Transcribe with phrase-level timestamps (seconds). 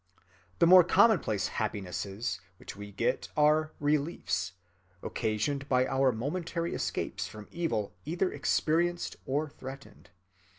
[0.57, 4.53] The more commonplace happinesses which we get are "reliefs,"
[5.03, 10.09] occasioned by our momentary escapes from evils either experienced or threatened.